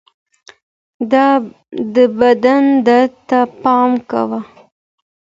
[1.95, 4.39] د بدن درد ته پام کوه